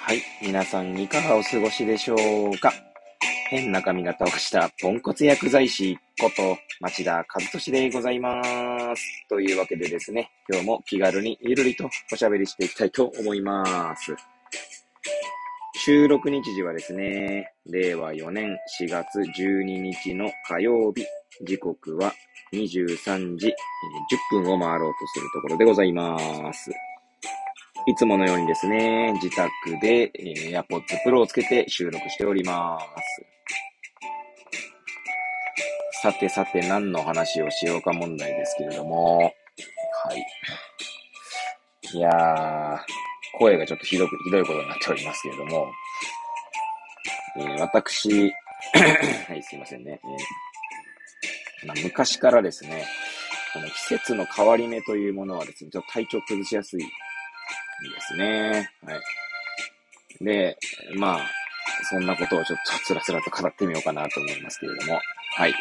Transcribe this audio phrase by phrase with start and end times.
[0.00, 0.22] はい。
[0.42, 2.72] 皆さん、いかがお過ごしでしょうか？
[3.50, 8.42] 変な髪型をしたポンコツ薬剤師こと町田和俊でございま
[8.96, 9.02] す。
[9.28, 14.14] というわけでですね、今日も気軽にゆるりとおしゃべりしていきたいと思います。
[15.76, 21.04] 収録日時はですね、令和4年4月12日の火曜日、
[21.44, 22.12] 時刻は
[22.52, 26.70] 23時10分を回ろうとするところでございます。
[27.86, 32.90] いつものようにですね、自宅で、えー AirPods Pro をつけて収録しております。
[36.00, 39.30] さてさて何の話をしようか問題ですけれども、は
[40.14, 40.26] い。
[41.92, 42.78] いやー、
[43.38, 45.66] 声がちょっとひどく、ひどいことになっておりますけれども、
[47.36, 48.32] えー私、
[49.28, 50.00] はい、すいませんね。
[51.62, 52.86] えーまあ、昔からですね、
[53.52, 56.82] この季節の変わり目というものはですね、ちょっと体調崩しやすい
[57.82, 58.70] いいですね。
[58.84, 60.24] はい。
[60.24, 60.56] で、
[60.96, 61.30] まあ、
[61.90, 65.00] そんなことをちょっとつらつらと語ってみようかなと思いますけれども、
[65.36, 65.50] はい。
[65.50, 65.54] えー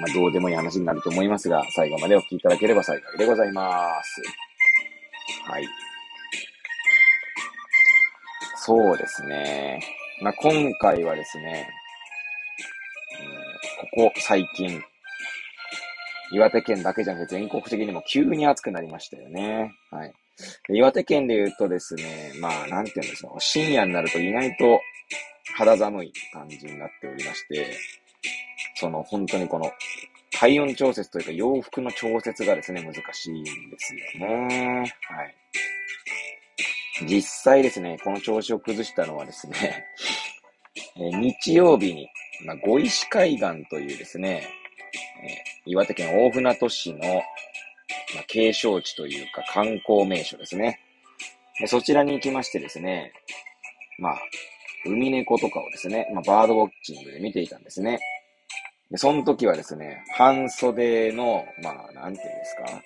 [0.00, 4.20] まあ、どうでもいい話になると思いますが、最後までお聞きいただければ幸いでございます。
[5.48, 5.68] はい。
[8.56, 9.80] そうですね。
[10.20, 11.68] まあ、今回はですね、
[13.20, 14.82] うんここ最近、
[16.32, 19.72] 岩手県だけじゃなくて全国的にも急に暑くなりましたよね。
[19.90, 20.12] はい。
[20.68, 24.80] 岩手県で言うとですね、まあ、なんていうんですか、深夜になると意外と
[25.56, 27.76] 肌寒い感じになっておりまして、
[28.76, 29.70] その本当にこの
[30.32, 34.92] 体温調節というか洋服の調節がですね、難しいんですよね。
[35.08, 35.34] はい。
[37.06, 39.86] 実際ですね、この調子を崩したのはですね、
[40.96, 42.08] え日曜日に、
[42.44, 44.48] まあ、小石海岸というですね、
[45.24, 47.22] え岩手県大船渡市の、
[48.14, 50.80] まあ、景勝地というか観光名所ですね。
[51.60, 53.12] でそちらに行きましてですね、
[53.98, 54.18] まあ、
[54.86, 58.00] ウミネコとかをですね、まあ、バードウォッチングで見ていたんですね。
[58.90, 62.82] で、その時はですね、半袖の、まあ、なんていうんですか、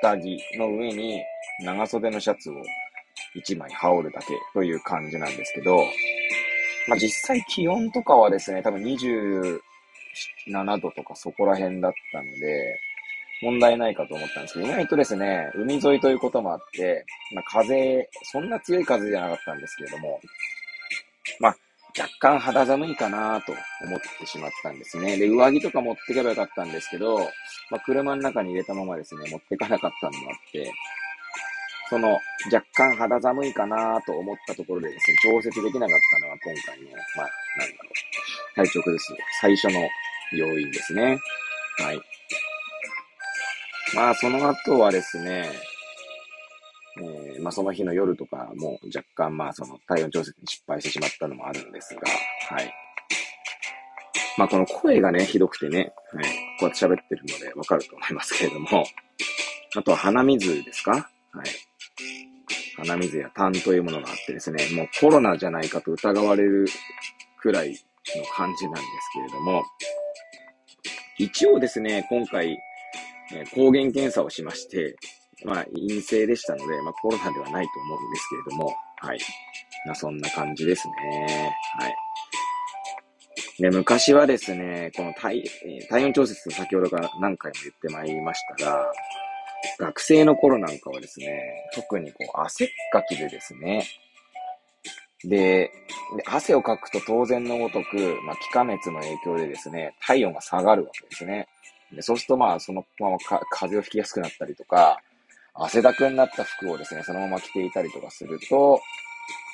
[0.00, 1.22] 下着の上に
[1.60, 2.54] 長袖のシャツを
[3.34, 5.78] 一枚羽織るだけという感じなんですけど、
[6.88, 9.60] まあ実際気温とかはですね、多分27
[10.80, 12.78] 度とかそこら辺だったので、
[13.44, 20.20] 問題ないかと思ったんですけど、意外とですね、海沿いということもあって、まあ風、そんな強い風じゃなかったんですけれども、
[21.40, 21.56] まあ
[21.96, 23.52] 若干肌寒いかなと
[23.86, 25.16] 思ってしまったんですね。
[25.18, 27.18] で、上着とか持っていけばよかったんですけど、
[27.70, 30.72] まあ車の中に入れたままですね、持っていかなかったのもあって、
[31.90, 32.18] その
[32.52, 37.28] 若干肌寒いかなと思ったところでですね、調節できなかったのは今回の、まあ、
[37.58, 39.80] なんだろう、体調崩す最初の
[40.32, 41.18] 要因ですね。
[41.78, 42.13] はい。
[43.94, 45.48] まあ、その後はですね、
[46.98, 52.00] えーまあ、その日の夜とかも若干、まあ、その体温調節に失敗してしまったのもあるんですが、
[52.54, 52.72] はい。
[54.36, 56.24] まあ、この声がね、ひどくてね、はい。
[56.58, 58.84] こうやって喋ってるのでわかると思いますけれども、
[59.76, 60.90] あとは鼻水ですか？
[60.92, 61.10] はい。
[62.76, 66.66] 鼻水や痰というものがあってですね、もうコロナじゃないかと疑われる
[67.40, 69.62] くらいの感じなんですけれども、
[71.18, 72.58] 一応ですね、今回、
[73.32, 74.96] え抗原検査をしまして、
[75.44, 79.18] まあ、陰性でしたので、まあ、コロナではないと思うんですけれども、はい。
[79.86, 81.54] まあ、そんな感じですね。
[81.78, 81.94] はい。
[83.58, 85.42] で、昔はですね、この体、
[85.88, 88.92] 体温調節先ほどから何回も言ってまいりましたが、
[89.78, 93.84] 学生の頃なんかはですね、特にこう汗っかきでですね、
[95.26, 95.70] で
[96.26, 97.96] 汗をかくと当然のごとく、
[98.26, 101.48] まあ、気化熱の影響でですね、体温が下がるわけですね。
[101.94, 104.98] でそうするとまあ、そのままか風邪をひきやすくなったりとか、
[105.54, 108.80] 汗だくになった服をですね、そのまま着ていたりとかすると、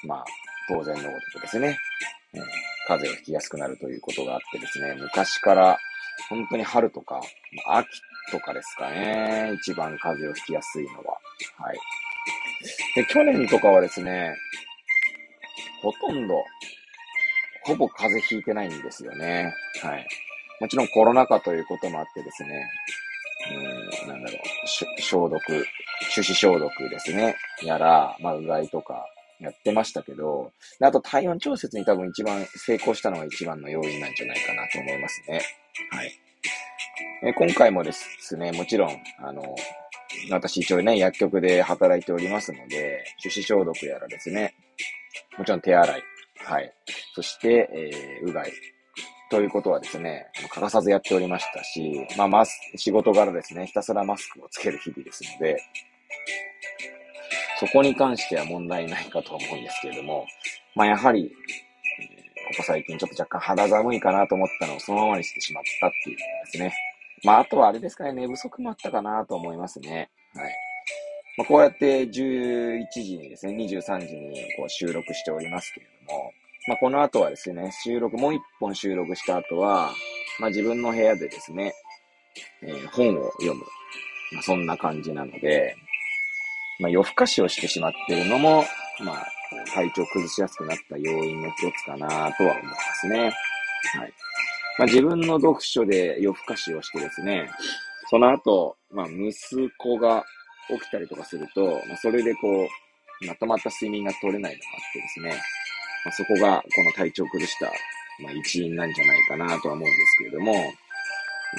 [0.06, 0.24] まあ、
[0.68, 1.78] 当然のごとくですね、
[2.34, 2.42] えー
[2.90, 5.78] 風邪をひきやすくなるということがあってですね、昔から
[6.28, 7.20] 本当に春とか、
[7.68, 7.88] 秋
[8.32, 11.18] とかですかね、一番風邪をひきやすいのは。
[11.58, 11.78] はい。
[12.96, 14.34] で、去年とかはですね、
[15.82, 16.34] ほとんど、
[17.64, 19.54] ほぼ風邪ひいてないんですよね。
[19.82, 20.06] はい。
[20.60, 22.68] もちろんコロナ禍ということもあってですね、
[24.04, 29.06] うん、なんだろう、消毒、手指消毒ですね、やら、まあ、うがいとか
[29.40, 35.40] やってましたけど、あと体温調節に多分一番成功したのが一番の要因なんじゃないかなと思いますね。
[35.90, 36.12] はい。
[37.22, 39.42] え今回もですね、もちろん、あの、
[40.30, 44.54] 私一応ね、薬局で働いておりますので、手指消毒やらですね、
[45.38, 46.02] もちろん手洗い、
[46.44, 46.72] はい。
[47.14, 48.52] そして、えーうがい。
[49.30, 55.56] ということはですね、欠かさずやっておりましたし、まあ、マス、仕事柄ですね、ひたすらマスクをつける日々ですので、
[57.60, 60.26] そこに関しては問題ないかと思うんですけれども、
[60.74, 66.74] まあやはり、ここ最近ちょっと若干肌寒いかなと思ったのをそのままにしてしまったっていうのですね。
[67.22, 70.10] まああとはあれですかね、寝不足もあったかなと思いますね。
[70.34, 70.52] はい。
[71.36, 76.32] まあ、こうやって11時にですね、23時にこう収録しておりますけれども、
[76.70, 79.90] まあ、この後はですね、収録、もう一本収録した後は、
[80.38, 81.74] まあ、自分の部屋でですね、
[82.62, 83.64] えー、本を読む。
[84.30, 85.74] まあ、そんな感じなので、
[86.78, 88.64] まあ、夜更かしをしてしまっているのも、
[89.04, 89.26] まあ、
[89.74, 93.18] 体調崩しやすくなった要因の一つかなとは思いますね。
[93.18, 93.32] はい。
[94.78, 97.50] まあ、自分の読書で夜更かしをしてですね、
[98.10, 99.32] その後、まあ、息
[99.76, 100.24] 子が
[100.68, 102.68] 起きたりとかすると、まあ、それでこ
[103.22, 105.42] う、まとまった睡眠が取れないのがあってですね、
[106.04, 107.66] まあ、そこがこの体調を崩した、
[108.22, 110.54] まあ、一因なんじゃないかなとは思うんですけれども、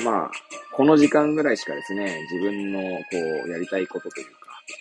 [0.03, 0.31] まあ、
[0.73, 2.85] この時間ぐらいしかですね、自分のこ
[3.45, 4.31] う、やりたいことというか、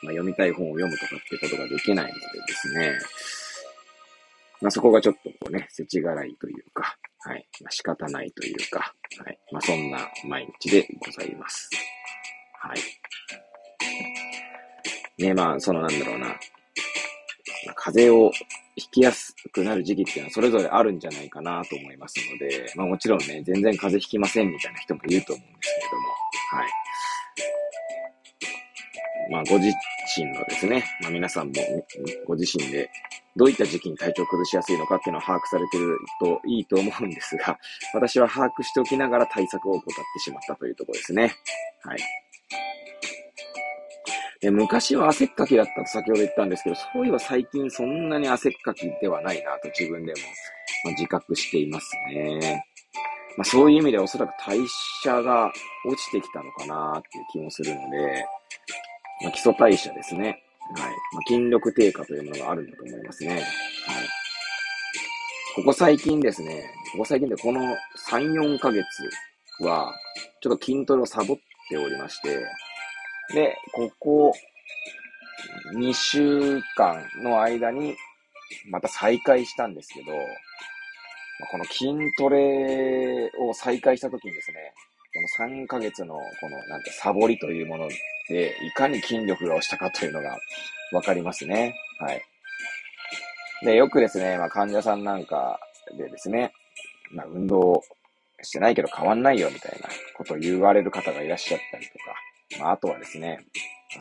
[0.02, 2.14] まあ、読みたい本を読むとかってことができないので
[2.46, 2.92] ですね、
[4.60, 11.70] まあ、そこがちょっとこうね、世知辛いというか、はい、まあ、仕方ないというか、はい、まあ、そんな毎日でございます。
[12.60, 12.78] はい。
[15.22, 16.38] ね、まあ、そのなんだろうな、
[17.74, 18.32] 風邪を
[18.80, 26.08] ひきやすくなる時期っていうのはそれぞれあるんじゃないかなと思いますので、まあもちろんね、全然風邪ひきませんみたいな人もいると思うんですけれども、
[26.52, 26.70] はい。
[29.30, 29.68] まあご自
[30.16, 31.54] 身のですね、まあ皆さんも
[32.26, 32.90] ご自身で
[33.36, 37.58] どういった時期に体調を崩しやすいのかっていうのを把握されてるといいと思うんですが、
[37.94, 41.32] 私は把握しておきながら対策を怠ってしまったというところですね。
[41.84, 41.98] はい。
[44.40, 50.18] で昔は汗っかきだったと先ほど言ったんですけど、そういえば最近そんなに汗っかきではないなと自分でも、
[50.84, 52.64] ま自覚していますね。
[53.36, 54.58] まあ、そういう意味でおそらく代
[55.02, 55.52] 謝が
[55.86, 58.24] 落ちてきたのかなっていう気もするので、
[59.22, 60.22] まあ、基礎代謝ですね。
[60.22, 60.32] はい。
[60.32, 60.92] まあ、
[61.28, 63.34] 筋力低下というものがあるんだと思いますね。
[63.34, 63.44] はい。
[65.56, 67.60] ここ最近ですね、ここ最近でこの
[68.08, 68.84] 3、4ヶ月
[69.60, 69.92] は、
[70.40, 71.36] ちょっと筋トレをサボっ
[71.68, 72.38] ておりまして、
[73.32, 74.34] で、ここ
[75.74, 77.96] 2週間の間に
[78.68, 80.12] また再開したんですけど、
[81.50, 84.74] この筋トレを再開した時にですね、
[85.38, 87.88] この3ヶ月のこのなんてサボりというもの
[88.28, 90.38] で、いかに筋力が落ちたかというのが
[90.92, 91.74] わかりますね。
[91.98, 92.22] はい。
[93.64, 95.60] で、よくですね、まあ患者さんなんか
[95.96, 96.52] でですね、
[97.12, 97.82] まあ運動
[98.42, 102.14] してないけど変わんないよみたいなことを言われる方がいらっしゃったりとか、
[102.58, 103.38] まあ、あとはですね、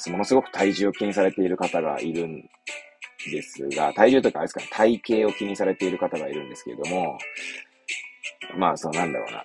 [0.07, 2.50] ものすごく体重を気にされている方がいるん
[3.31, 7.18] ですが、体重とかあれですかね、体型を気にされている方がいるんですけれども、
[8.57, 9.44] まあ、そうなんだろうな。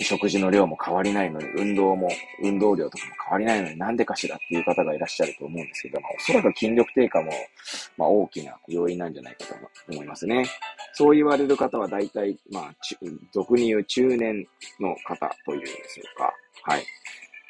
[0.00, 2.08] 食事の量も変わりないのに、運動も、
[2.42, 7.30] 運動量とかも変わりないのになんでかしらっていう方がいらっしゃると思うんですけども、おそらく筋力低下も、
[7.98, 9.54] まあ大きな要因なんじゃないかと
[9.90, 10.46] 思いますね。
[10.94, 12.74] そう言われる方は大体、まあ、
[13.32, 14.46] 俗に言う中年
[14.80, 16.32] の方というんでしょうか。
[16.62, 16.84] はい。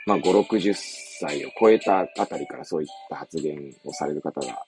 [0.07, 4.59] まあ、5、60歳を超えたあたりからそういった発言をされる方が、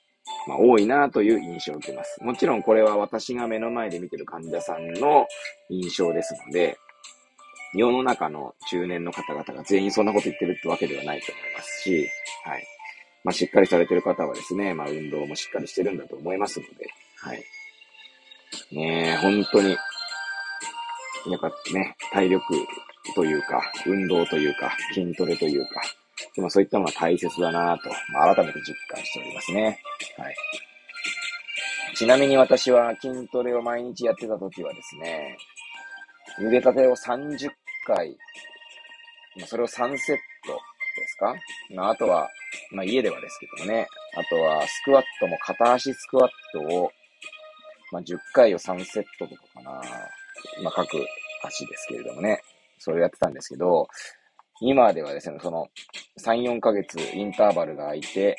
[0.47, 2.23] まあ、多いなという印象を受けます。
[2.23, 5.27] もちろんこれは私が目の前で見てる患者さんの
[5.69, 6.79] 印象ですので、
[7.75, 12.09] 世の中の中年の方々が全員そんなこと言ってるってわけではないと思いますし、
[12.45, 12.65] はい。
[13.25, 16.87] まあ、しっかりされてる方はですね、まあ、運動もしっかりしてるんだと思いますので、
[17.17, 17.43] はい。
[18.71, 19.77] ねえ、本当に、や
[21.37, 22.55] っぱね、体力
[23.15, 25.83] というか、運動というか、筋トレというか、
[26.35, 29.81] でもそういったものは大切だなと、まあ、改めて実感しておりますね。
[30.17, 30.35] はい。
[31.95, 35.37] ちなみに私は筋トレを毎日やってた時はですね、
[36.41, 37.51] 茹でたてを30
[37.87, 38.17] 回、
[39.47, 41.35] それを3セットですか、
[41.75, 42.29] まあ、あとは、
[42.73, 46.91] まあ、家ではですけどもね、あとはスクワットも片足スクワットを、
[47.93, 49.71] まあ、10回を3セットとかかな。
[50.63, 50.89] まあ、各
[51.45, 52.43] 足ですけれどもね。
[52.85, 53.89] それをやってたんですけど、
[54.61, 55.67] 今ではですね、その
[56.21, 58.37] 3、4ヶ月インターバルが空いて、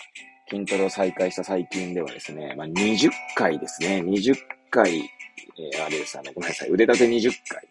[0.49, 4.35] 筋トレを再開した最近ではですね、まあ、20回ですね、20
[4.69, 7.67] 回、えー、あれですね、ごめんなさい、腕立て20回。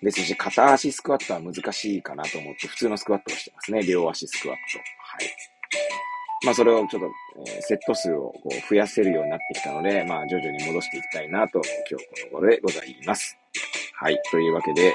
[0.00, 3.82] ですし、片足スクワットは難しいかなと思って、普通のスクワットをしてますね。
[3.82, 4.78] 両足スクワット。
[4.78, 5.48] はい。
[6.44, 7.06] まあ、それをちょっと、
[7.50, 11.60] えー、セット数をこう増やせるようになってきたので、まあ、徐々に戻していきたいなと、
[11.90, 13.36] 今日この頃でございます。
[14.00, 14.18] はい。
[14.30, 14.94] というわけで、えー、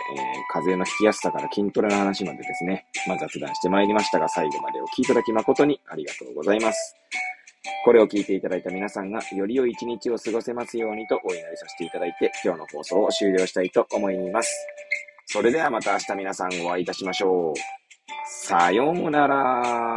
[0.50, 6.96] 風邪の引きやすさから筋トレの話までですね、まあ、雑談してまいりましたが、最後までお聴きいただき誠にありがとうございます。
[7.84, 14.50] これを聞いていただいた皆さんが、より良い一日を過ごせますようにとお祈りさせていただいて、今日の放送を終了したいと思います。
[15.26, 17.54] それではまた明日皆さんお会いいたしましょう。
[18.26, 19.93] さようなら。